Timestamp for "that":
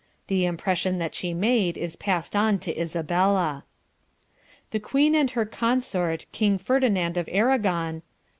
0.97-1.13